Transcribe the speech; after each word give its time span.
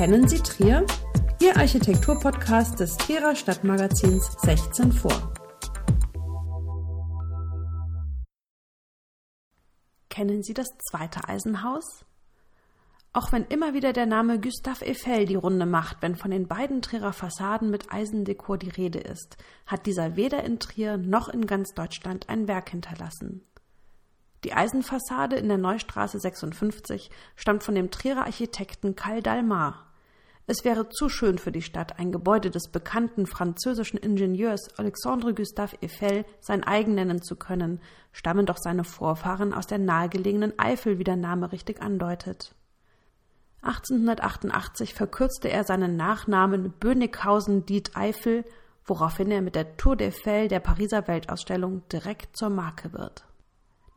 Kennen 0.00 0.26
Sie 0.26 0.38
Trier? 0.38 0.86
Ihr 1.42 1.54
Architekturpodcast 1.58 2.80
des 2.80 2.96
Trierer 2.96 3.36
Stadtmagazins 3.36 4.34
16 4.40 4.92
vor. 4.92 5.34
Kennen 10.08 10.42
Sie 10.42 10.54
das 10.54 10.68
zweite 10.78 11.28
Eisenhaus? 11.28 12.06
Auch 13.12 13.30
wenn 13.30 13.44
immer 13.44 13.74
wieder 13.74 13.92
der 13.92 14.06
Name 14.06 14.40
Gustave 14.40 14.86
Eiffel 14.86 15.26
die 15.26 15.34
Runde 15.34 15.66
macht, 15.66 15.98
wenn 16.00 16.16
von 16.16 16.30
den 16.30 16.48
beiden 16.48 16.80
Trierer 16.80 17.12
Fassaden 17.12 17.68
mit 17.68 17.92
Eisendekor 17.92 18.56
die 18.56 18.70
Rede 18.70 19.00
ist, 19.00 19.36
hat 19.66 19.84
dieser 19.84 20.16
weder 20.16 20.42
in 20.44 20.58
Trier 20.60 20.96
noch 20.96 21.28
in 21.28 21.44
ganz 21.44 21.74
Deutschland 21.74 22.30
ein 22.30 22.48
Werk 22.48 22.70
hinterlassen. 22.70 23.46
Die 24.44 24.54
Eisenfassade 24.54 25.36
in 25.36 25.48
der 25.48 25.58
Neustraße 25.58 26.18
56 26.18 27.10
stammt 27.36 27.62
von 27.62 27.74
dem 27.74 27.90
Trierer 27.90 28.24
Architekten 28.24 28.96
Karl 28.96 29.22
Dalmar. 29.22 29.89
Es 30.52 30.64
wäre 30.64 30.88
zu 30.88 31.08
schön 31.08 31.38
für 31.38 31.52
die 31.52 31.62
Stadt, 31.62 32.00
ein 32.00 32.10
Gebäude 32.10 32.50
des 32.50 32.72
bekannten 32.72 33.26
französischen 33.26 33.98
Ingenieurs 33.98 34.76
Alexandre 34.78 35.32
Gustave 35.32 35.76
Eiffel 35.80 36.24
sein 36.40 36.64
eigen 36.64 36.96
nennen 36.96 37.22
zu 37.22 37.36
können, 37.36 37.80
stammen 38.10 38.46
doch 38.46 38.56
seine 38.56 38.82
Vorfahren 38.82 39.54
aus 39.54 39.68
der 39.68 39.78
nahegelegenen 39.78 40.58
Eifel, 40.58 40.98
wie 40.98 41.04
der 41.04 41.14
Name 41.14 41.52
richtig 41.52 41.80
andeutet. 41.80 42.56
1888 43.62 44.92
verkürzte 44.92 45.48
er 45.48 45.62
seinen 45.62 45.94
Nachnamen 45.94 46.72
Bönighausen-Diet 46.80 47.96
Eifel, 47.96 48.44
woraufhin 48.84 49.30
er 49.30 49.42
mit 49.42 49.54
der 49.54 49.76
Tour 49.76 49.94
d'Eiffel 49.94 50.48
der 50.48 50.58
Pariser 50.58 51.06
Weltausstellung 51.06 51.86
direkt 51.92 52.36
zur 52.36 52.50
Marke 52.50 52.92
wird. 52.92 53.24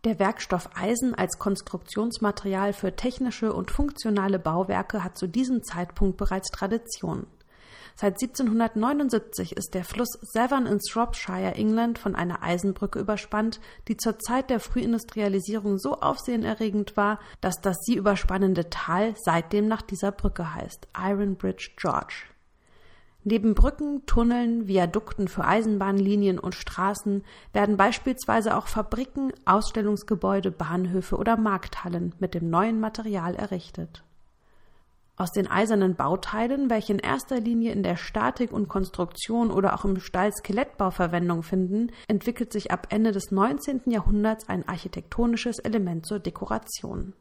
Der 0.04 0.20
Werkstoff 0.20 0.70
Eisen 0.76 1.16
als 1.16 1.40
Konstruktionsmaterial 1.40 2.74
für 2.74 2.94
technische 2.94 3.54
und 3.54 3.72
funktionale 3.72 4.38
Bauwerke 4.38 5.02
hat 5.02 5.18
zu 5.18 5.28
diesem 5.28 5.64
Zeitpunkt 5.64 6.18
bereits 6.18 6.50
Tradition. 6.50 7.26
Seit 7.96 8.22
1779 8.22 9.56
ist 9.56 9.74
der 9.74 9.86
Fluss 9.86 10.10
Severn 10.22 10.66
in 10.66 10.80
Shropshire, 10.86 11.54
England, 11.56 12.00
von 12.00 12.16
einer 12.16 12.44
Eisenbrücke 12.44 13.00
überspannt, 13.00 13.62
die 13.88 13.96
zur 13.96 14.20
Zeit 14.20 14.50
der 14.50 14.60
Frühindustrialisierung 14.60 15.80
so 15.80 16.02
aufsehenerregend 16.02 16.98
war, 16.98 17.20
dass 17.40 17.62
das 17.62 17.78
sie 17.86 17.96
überspannende 17.96 18.70
Tal 18.70 19.16
seitdem 19.24 19.70
nach 19.70 19.84
dieser 19.84 20.12
Brücke 20.12 20.54
heißt, 20.54 20.86
Iron 20.98 21.38
Bridge 21.38 21.70
George. 21.78 22.33
Neben 23.26 23.56
Brücken, 23.56 24.06
Tunneln, 24.06 24.68
Viadukten 24.68 25.30
für 25.30 25.46
Eisenbahnlinien 25.46 26.40
und 26.40 26.56
Straßen 26.56 27.24
werden 27.54 27.78
beispielsweise 27.78 28.58
auch 28.58 28.68
Fabriken, 28.68 29.32
Ausstellungsgebäude, 29.46 30.52
Bahnhöfe 30.52 31.16
oder 31.16 31.38
Markthallen 31.38 32.14
mit 32.20 32.34
dem 32.34 32.50
neuen 32.50 32.82
Material 32.82 33.36
errichtet. 33.36 34.04
Aus 35.16 35.32
den 35.32 35.50
eisernen 35.50 35.96
Bauteilen, 35.96 36.70
welche 36.70 36.94
in 36.94 37.00
erster 37.00 37.40
Linie 37.40 37.72
in 37.72 37.84
der 37.84 37.98
Statik 37.98 38.52
und 38.52 38.68
Konstruktion 38.68 39.52
oder 39.52 39.76
auch 39.76 39.86
im 39.86 40.00
Stahlskelettbau 40.00 40.92
Verwendung 40.92 41.44
finden, 41.44 41.92
entwickelt 42.08 42.52
sich 42.52 42.72
ab 42.72 42.88
Ende 42.90 43.12
des 43.12 43.32
19. 43.32 43.84
Jahrhunderts 43.86 44.50
ein 44.50 44.68
architektonisches 44.68 45.60
Element 45.60 46.08
zur 46.08 46.20
Dekoration. 46.20 47.14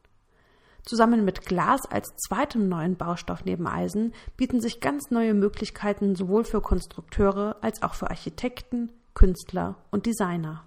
Zusammen 0.84 1.24
mit 1.24 1.46
Glas 1.46 1.86
als 1.86 2.16
zweitem 2.16 2.68
neuen 2.68 2.96
Baustoff 2.96 3.44
neben 3.44 3.66
Eisen 3.66 4.12
bieten 4.36 4.60
sich 4.60 4.80
ganz 4.80 5.10
neue 5.10 5.32
Möglichkeiten 5.32 6.16
sowohl 6.16 6.44
für 6.44 6.60
Konstrukteure 6.60 7.56
als 7.60 7.82
auch 7.82 7.94
für 7.94 8.10
Architekten, 8.10 8.90
Künstler 9.14 9.76
und 9.90 10.06
Designer. 10.06 10.64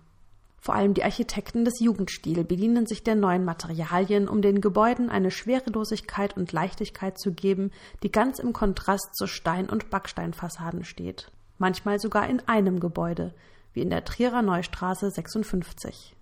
Vor 0.66 0.74
allem 0.74 0.96
die 0.96 1.04
Architekten 1.04 1.64
des 1.64 1.80
Jugendstils 1.80 2.48
bedienen 2.48 2.88
sich 2.88 3.04
der 3.04 3.14
neuen 3.14 3.46
Materialien, 3.46 4.28
um 4.28 4.42
den 4.42 4.62
Gebäuden 4.62 5.10
eine 5.10 5.30
Schwerelosigkeit 5.30 6.36
und 6.36 6.52
Leichtigkeit 6.54 7.20
zu 7.20 7.34
geben, 7.34 7.70
die 8.02 8.12
ganz 8.12 8.40
im 8.40 8.52
Kontrast 8.52 9.16
zu 9.16 9.28
Stein- 9.28 9.70
und 9.70 9.92
Backsteinfassaden 9.92 10.84
steht. 10.84 11.30
Manchmal 11.60 12.00
sogar 12.00 12.28
in 12.28 12.40
einem 12.48 12.80
Gebäude, 12.80 13.36
wie 13.74 13.82
in 13.82 13.92
der 13.92 14.06
Trierer 14.06 14.42
Neustraße 14.42 15.12
56. 15.12 16.16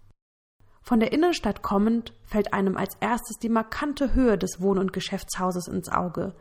Von 0.83 0.99
der 0.99 1.13
Innenstadt 1.13 1.61
kommend 1.61 2.13
fällt 2.25 2.53
einem 2.53 2.75
als 2.75 2.97
erstes 2.99 3.37
die 3.37 3.47
markante 3.47 4.13
Höhe 4.13 4.37
des 4.37 4.59
Wohn- 4.59 4.77
und 4.77 4.91
Geschäftshauses 4.91 5.69
ins 5.69 5.87
Auge. 5.87 6.35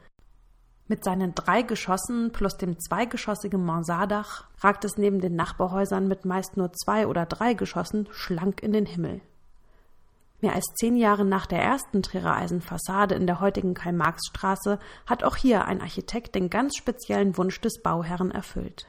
Mit 0.88 1.04
seinen 1.04 1.32
drei 1.36 1.62
Geschossen 1.62 2.32
plus 2.32 2.56
dem 2.56 2.76
zweigeschossigen 2.78 3.64
Mansarddach 3.64 4.48
ragt 4.58 4.84
es 4.84 4.98
neben 4.98 5.20
den 5.20 5.36
Nachbarhäusern 5.36 6.08
mit 6.08 6.24
meist 6.24 6.56
nur 6.56 6.72
zwei 6.72 7.06
oder 7.06 7.24
drei 7.24 7.54
Geschossen 7.54 8.08
schlank 8.10 8.64
in 8.64 8.72
den 8.72 8.84
Himmel. 8.84 9.20
Mehr 10.40 10.54
als 10.54 10.66
zehn 10.74 10.96
Jahre 10.96 11.24
nach 11.24 11.46
der 11.46 11.62
ersten 11.62 12.02
Trierer 12.02 12.34
Eisenfassade 12.34 13.14
in 13.14 13.28
der 13.28 13.38
heutigen 13.38 13.74
Karl-Marx-Straße 13.74 14.80
hat 15.06 15.22
auch 15.22 15.36
hier 15.36 15.66
ein 15.66 15.80
Architekt 15.80 16.34
den 16.34 16.50
ganz 16.50 16.76
speziellen 16.76 17.36
Wunsch 17.38 17.60
des 17.60 17.80
Bauherren 17.80 18.32
erfüllt. 18.32 18.88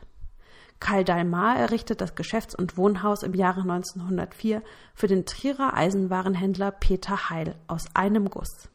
Karl 0.84 1.06
Dalmar 1.06 1.56
errichtet 1.56 2.02
das 2.02 2.14
Geschäfts- 2.14 2.56
und 2.56 2.76
Wohnhaus 2.78 3.24
im 3.24 3.34
Jahre 3.34 3.62
1904 3.62 4.62
für 4.94 5.08
den 5.08 5.26
Trierer 5.26 5.74
Eisenwarenhändler 5.76 6.72
Peter 6.72 7.30
Heil 7.30 7.56
aus 7.68 7.86
einem 7.94 8.30
Guss. 8.30 8.68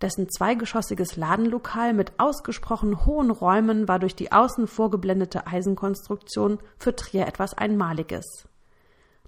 Dessen 0.00 0.30
zweigeschossiges 0.30 1.16
Ladenlokal 1.16 1.94
mit 1.94 2.12
ausgesprochen 2.18 3.04
hohen 3.06 3.32
Räumen 3.32 3.88
war 3.88 3.98
durch 3.98 4.14
die 4.14 4.30
außen 4.30 4.68
vorgeblendete 4.68 5.48
Eisenkonstruktion 5.48 6.60
für 6.78 6.94
Trier 6.94 7.26
etwas 7.26 7.54
Einmaliges. 7.54 8.46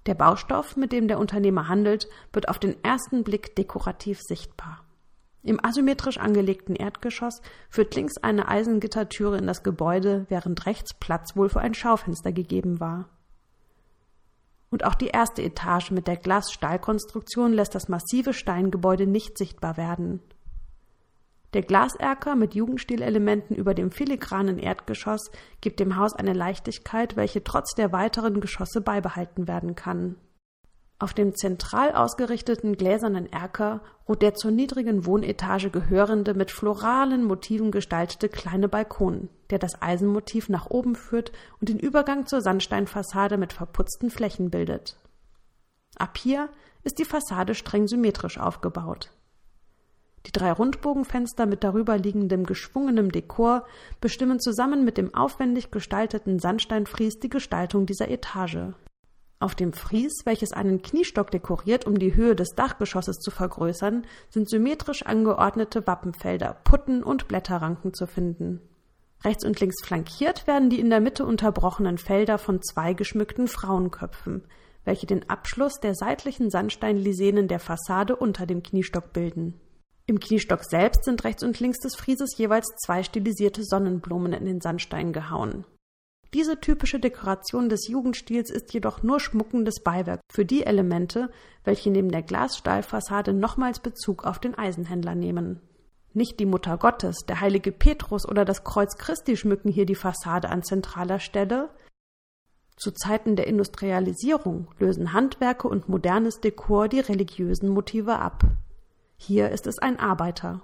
Der 0.05 0.15
Baustoff, 0.15 0.77
mit 0.77 0.93
dem 0.93 1.09
der 1.09 1.19
Unternehmer 1.19 1.67
handelt, 1.67 2.07
wird 2.31 2.47
auf 2.47 2.59
den 2.59 2.81
ersten 2.81 3.25
Blick 3.25 3.57
dekorativ 3.57 4.21
sichtbar. 4.21 4.82
Im 5.43 5.63
asymmetrisch 5.63 6.17
angelegten 6.17 6.75
Erdgeschoss 6.75 7.41
führt 7.69 7.93
links 7.95 8.17
eine 8.17 8.47
Eisengittertüre 8.47 9.37
in 9.37 9.45
das 9.45 9.61
Gebäude, 9.61 10.25
während 10.29 10.65
rechts 10.65 10.93
Platz 10.93 11.35
wohl 11.35 11.49
für 11.49 11.59
ein 11.59 11.73
Schaufenster 11.73 12.31
gegeben 12.31 12.79
war. 12.79 13.09
Und 14.69 14.85
auch 14.85 14.95
die 14.95 15.09
erste 15.09 15.43
Etage 15.43 15.91
mit 15.91 16.07
der 16.07 16.15
Glas-Stahlkonstruktion 16.17 17.51
lässt 17.53 17.75
das 17.75 17.89
massive 17.89 18.33
Steingebäude 18.33 19.05
nicht 19.05 19.37
sichtbar 19.37 19.77
werden. 19.77 20.21
Der 21.53 21.61
Glaserker 21.61 22.35
mit 22.35 22.55
Jugendstilelementen 22.55 23.55
über 23.55 23.75
dem 23.75 23.91
filigranen 23.91 24.57
Erdgeschoss 24.57 25.29
gibt 25.61 25.79
dem 25.79 25.97
Haus 25.97 26.13
eine 26.13 26.33
Leichtigkeit, 26.33 27.15
welche 27.15 27.43
trotz 27.43 27.75
der 27.75 27.91
weiteren 27.91 28.41
Geschosse 28.41 28.81
beibehalten 28.81 29.47
werden 29.47 29.75
kann. 29.75 30.15
Auf 31.03 31.13
dem 31.13 31.35
zentral 31.35 31.91
ausgerichteten 31.91 32.77
gläsernen 32.77 33.29
Erker 33.29 33.81
ruht 34.07 34.21
der 34.21 34.35
zur 34.35 34.51
niedrigen 34.51 35.05
Wohnetage 35.05 35.69
gehörende, 35.69 36.33
mit 36.33 36.49
floralen 36.49 37.25
Motiven 37.25 37.71
gestaltete 37.71 38.29
kleine 38.29 38.69
Balkon, 38.69 39.27
der 39.49 39.59
das 39.59 39.81
Eisenmotiv 39.81 40.47
nach 40.47 40.69
oben 40.69 40.95
führt 40.95 41.33
und 41.59 41.67
den 41.67 41.77
Übergang 41.77 42.25
zur 42.25 42.39
Sandsteinfassade 42.39 43.35
mit 43.35 43.51
verputzten 43.51 44.11
Flächen 44.11 44.49
bildet. 44.49 44.95
Ab 45.97 46.17
hier 46.17 46.47
ist 46.85 46.99
die 46.99 47.05
Fassade 47.05 47.53
streng 47.53 47.89
symmetrisch 47.89 48.37
aufgebaut. 48.37 49.11
Die 50.25 50.31
drei 50.31 50.53
Rundbogenfenster 50.53 51.45
mit 51.45 51.65
darüber 51.65 51.97
liegendem 51.97 52.45
geschwungenem 52.45 53.11
Dekor 53.11 53.65
bestimmen 53.99 54.39
zusammen 54.39 54.85
mit 54.85 54.97
dem 54.97 55.13
aufwendig 55.13 55.69
gestalteten 55.69 56.39
Sandsteinfries 56.39 57.19
die 57.19 57.27
Gestaltung 57.27 57.85
dieser 57.85 58.07
Etage. 58.07 58.71
Auf 59.43 59.55
dem 59.55 59.73
Fries, 59.73 60.21
welches 60.23 60.53
einen 60.53 60.81
Kniestock 60.81 61.29
dekoriert, 61.29 61.85
um 61.85 61.99
die 61.99 62.15
Höhe 62.15 62.33
des 62.33 62.55
Dachgeschosses 62.55 63.17
zu 63.17 63.29
vergrößern, 63.29 64.05
sind 64.29 64.49
symmetrisch 64.49 65.05
angeordnete 65.05 65.85
Wappenfelder, 65.85 66.55
Putten 66.63 67.03
und 67.03 67.27
Blätterranken 67.27 67.93
zu 67.93 68.07
finden. 68.07 68.61
Rechts 69.21 69.43
und 69.43 69.59
links 69.59 69.83
flankiert 69.83 70.47
werden 70.47 70.69
die 70.69 70.79
in 70.79 70.89
der 70.89 71.01
Mitte 71.01 71.25
unterbrochenen 71.25 71.97
Felder 71.97 72.37
von 72.37 72.61
zwei 72.61 72.93
geschmückten 72.93 73.49
Frauenköpfen, 73.49 74.45
welche 74.85 75.07
den 75.07 75.29
Abschluss 75.29 75.73
der 75.81 75.93
seitlichen 75.93 76.49
Sandsteinlisenen 76.49 77.49
der 77.49 77.59
Fassade 77.59 78.15
unter 78.15 78.45
dem 78.45 78.63
Kniestock 78.63 79.11
bilden. 79.11 79.59
Im 80.05 80.21
Kniestock 80.21 80.63
selbst 80.63 81.03
sind 81.03 81.21
rechts 81.25 81.43
und 81.43 81.59
links 81.59 81.79
des 81.79 81.97
Frieses 81.97 82.37
jeweils 82.37 82.67
zwei 82.77 83.03
stilisierte 83.03 83.65
Sonnenblumen 83.65 84.31
in 84.31 84.45
den 84.45 84.61
Sandstein 84.61 85.11
gehauen. 85.11 85.65
Diese 86.33 86.59
typische 86.59 86.99
Dekoration 86.99 87.69
des 87.69 87.87
Jugendstils 87.87 88.49
ist 88.49 88.73
jedoch 88.73 89.03
nur 89.03 89.19
schmuckendes 89.19 89.81
Beiwerk 89.83 90.21
für 90.31 90.45
die 90.45 90.63
Elemente, 90.63 91.29
welche 91.63 91.91
neben 91.91 92.09
der 92.09 92.23
Glasstahlfassade 92.23 93.33
nochmals 93.33 93.79
Bezug 93.79 94.25
auf 94.25 94.39
den 94.39 94.55
Eisenhändler 94.55 95.13
nehmen. 95.13 95.61
Nicht 96.13 96.39
die 96.39 96.47
Mutter 96.47 96.77
Gottes, 96.77 97.25
der 97.27 97.39
heilige 97.39 97.71
Petrus 97.71 98.27
oder 98.27 98.45
das 98.45 98.63
Kreuz 98.63 98.97
Christi 98.97 99.37
schmücken 99.37 99.69
hier 99.69 99.85
die 99.85 99.95
Fassade 99.95 100.49
an 100.49 100.63
zentraler 100.63 101.19
Stelle. 101.19 101.69
Zu 102.77 102.91
Zeiten 102.91 103.35
der 103.35 103.45
Industrialisierung 103.45 104.69
lösen 104.79 105.13
Handwerke 105.13 105.67
und 105.67 105.87
modernes 105.87 106.39
Dekor 106.39 106.87
die 106.87 106.99
religiösen 106.99 107.69
Motive 107.69 108.17
ab. 108.17 108.43
Hier 109.17 109.49
ist 109.51 109.67
es 109.67 109.77
ein 109.77 109.99
Arbeiter. 109.99 110.61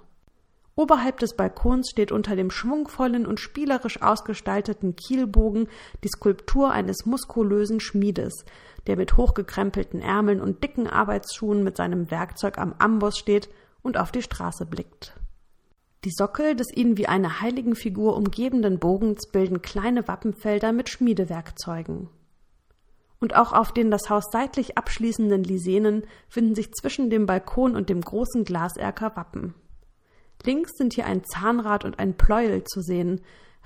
Oberhalb 0.80 1.18
des 1.18 1.36
Balkons 1.36 1.90
steht 1.90 2.10
unter 2.10 2.36
dem 2.36 2.50
schwungvollen 2.50 3.26
und 3.26 3.38
spielerisch 3.38 4.00
ausgestalteten 4.00 4.96
Kielbogen 4.96 5.68
die 6.02 6.08
Skulptur 6.08 6.70
eines 6.70 7.04
muskulösen 7.04 7.80
Schmiedes, 7.80 8.46
der 8.86 8.96
mit 8.96 9.18
hochgekrempelten 9.18 10.00
Ärmeln 10.00 10.40
und 10.40 10.64
dicken 10.64 10.86
Arbeitsschuhen 10.86 11.62
mit 11.62 11.76
seinem 11.76 12.10
Werkzeug 12.10 12.56
am 12.56 12.74
Amboss 12.78 13.18
steht 13.18 13.50
und 13.82 13.98
auf 13.98 14.10
die 14.10 14.22
Straße 14.22 14.64
blickt. 14.64 15.12
Die 16.06 16.12
Sockel 16.12 16.56
des 16.56 16.74
ihn 16.74 16.96
wie 16.96 17.08
eine 17.08 17.42
Heiligenfigur 17.42 18.16
umgebenden 18.16 18.78
Bogens 18.78 19.28
bilden 19.30 19.60
kleine 19.60 20.08
Wappenfelder 20.08 20.72
mit 20.72 20.88
Schmiedewerkzeugen. 20.88 22.08
Und 23.18 23.36
auch 23.36 23.52
auf 23.52 23.72
den 23.72 23.90
das 23.90 24.08
Haus 24.08 24.24
seitlich 24.32 24.78
abschließenden 24.78 25.44
Lisenen 25.44 26.04
finden 26.30 26.54
sich 26.54 26.72
zwischen 26.72 27.10
dem 27.10 27.26
Balkon 27.26 27.76
und 27.76 27.90
dem 27.90 28.00
großen 28.00 28.44
Glaserker 28.44 29.14
Wappen. 29.14 29.52
Links 30.44 30.76
sind 30.76 30.94
hier 30.94 31.06
ein 31.06 31.24
Zahnrad 31.24 31.84
und 31.84 31.98
ein 31.98 32.16
Pleuel 32.16 32.64
zu 32.64 32.80
sehen, 32.80 33.20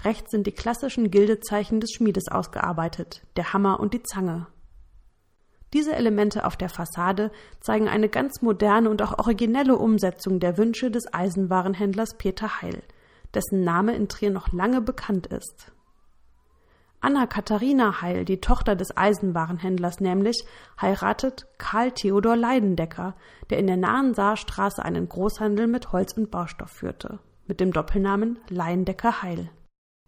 rechts 0.05 0.31
sind 0.31 0.47
die 0.47 0.53
klassischen 0.53 1.11
Gildezeichen 1.11 1.81
des 1.81 1.93
Schmiedes 1.93 2.29
ausgearbeitet, 2.29 3.23
der 3.37 3.53
Hammer 3.53 3.81
und 3.81 3.95
die 3.95 4.03
Zange. 4.03 4.49
Diese 5.73 5.95
Elemente 5.95 6.45
auf 6.45 6.57
der 6.57 6.69
Fassade 6.69 7.33
zeigen 7.61 7.89
eine 7.89 8.09
ganz 8.09 8.43
moderne 8.43 8.91
und 8.91 9.03
auch 9.03 9.19
originelle 9.19 9.77
Umsetzung 9.77 10.39
der 10.39 10.57
Wünsche 10.57 10.91
des 10.91 11.13
Eisenwarenhändlers 11.13 12.15
Peter 12.17 12.63
Heil, 12.63 12.83
dessen 13.35 13.65
Name 13.65 13.95
in 13.95 14.09
Trier 14.09 14.31
noch 14.31 14.53
lange 14.53 14.81
bekannt 14.81 15.27
ist. 15.27 15.73
Anna 17.05 17.27
Katharina 17.27 18.01
Heil, 18.01 18.25
die 18.25 18.41
Tochter 18.41 18.77
des 18.77 18.97
Eisenwarenhändlers 18.97 20.01
nämlich, 20.01 20.47
heiratet 20.81 21.47
Karl 21.59 21.93
Theodor 21.93 22.35
Leidendecker, 22.35 23.15
der 23.51 23.59
in 23.59 23.67
der 23.67 23.77
nahen 23.77 24.15
Saarstraße 24.15 24.83
einen 24.83 25.07
Großhandel 25.11 25.67
mit 25.67 25.93
Holz 25.93 26.15
und 26.15 26.31
Baustoff 26.31 26.71
führte, 26.71 27.19
mit 27.47 27.61
dem 27.61 27.75
Doppelnamen 27.75 28.39
Leidendecker 28.49 29.21
Heil. 29.21 29.51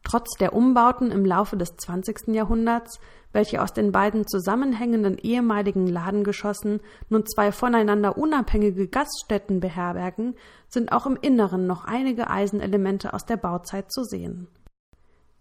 Trotz 0.05 0.39
der 0.39 0.55
Umbauten 0.55 1.11
im 1.11 1.27
Laufe 1.27 1.59
des 1.59 1.77
20. 1.77 2.29
Jahrhunderts, 2.29 2.99
welche 3.31 3.63
aus 3.63 3.75
den 3.75 3.93
beiden 3.93 4.27
zusammenhängenden 4.27 5.19
ehemaligen 5.19 5.87
Ladengeschossen 5.87 6.81
nun 7.11 7.27
zwei 7.27 7.53
voneinander 7.53 8.17
unabhängige 8.17 8.89
Gaststätten 8.89 9.61
beherbergen, 9.61 10.35
sind 10.69 10.93
auch 10.93 11.05
im 11.05 11.19
Inneren 11.21 11.67
noch 11.67 11.85
einige 11.85 12.31
Eisenelemente 12.31 13.13
aus 13.13 13.27
der 13.27 13.37
Bauzeit 13.37 13.93
zu 13.93 14.03
sehen. 14.03 14.49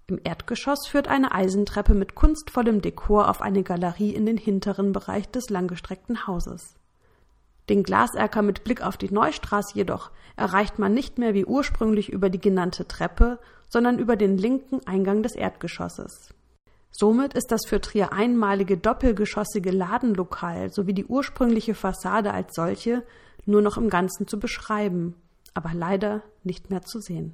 Im 0.08 0.20
Erdgeschoss 0.24 0.88
führt 0.88 1.08
eine 1.08 1.32
Eisentreppe 1.32 1.96
mit 1.96 2.14
kunstvollem 2.14 2.82
Dekor 2.82 3.28
auf 3.28 3.42
eine 3.42 3.64
Galerie 3.64 4.12
in 4.12 4.28
den 4.28 4.38
hinteren 4.38 4.92
Bereich 4.92 5.28
des 5.30 5.50
langgestreckten 5.50 6.28
Hauses. 6.28 6.76
Den 7.70 7.82
Glaserker 7.82 8.44
mit 8.44 8.64
Blick 8.64 8.84
auf 8.84 8.98
die 8.98 9.12
Neustraße 9.12 9.76
jedoch 9.76 10.12
erreicht 10.36 10.78
man 10.78 10.94
nicht 10.94 11.18
mehr 11.18 11.34
wie 11.34 11.46
ursprünglich 11.46 12.10
über 12.10 12.30
die 12.30 12.40
genannte 12.40 12.88
Treppe, 12.88 13.40
sondern 13.68 13.98
über 13.98 14.16
den 14.16 14.38
linken 14.38 14.86
Eingang 14.86 15.24
des 15.24 15.34
Erdgeschosses. 15.34 16.36
Somit 16.92 17.34
ist 17.34 17.52
das 17.52 17.66
für 17.68 17.82
Trier 17.82 18.14
einmalige 18.14 18.78
doppelgeschossige 18.78 19.72
Ladenlokal 19.72 20.72
sowie 20.72 20.94
die 20.94 21.06
ursprüngliche 21.06 21.74
Fassade 21.74 22.32
als 22.32 22.54
solche 22.54 23.04
nur 23.46 23.64
noch 23.64 23.78
im 23.78 23.90
Ganzen 23.90 24.28
zu 24.28 24.40
beschreiben, 24.40 25.16
aber 25.56 25.72
leider 25.74 26.22
nicht 26.44 26.70
mehr 26.70 26.84
zu 26.84 27.00
sehen. 27.00 27.34